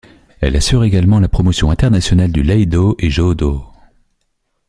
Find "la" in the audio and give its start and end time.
1.19-1.29